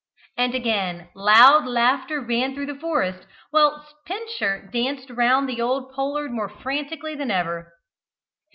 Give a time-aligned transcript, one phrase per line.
[0.35, 6.31] And again loud laughter ran through the forest, whilst Pincher danced round the old pollard
[6.31, 7.71] more frantically than ever.